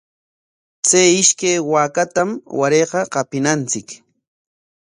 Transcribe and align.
Chay 0.87 1.09
ishkay 1.21 1.57
waakatam 1.71 2.29
warayqa 2.59 2.99
qapinachik. 3.13 3.87